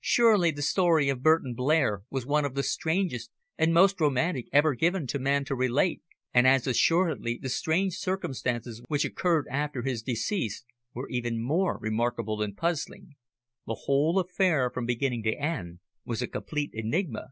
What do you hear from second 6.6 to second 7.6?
assuredly the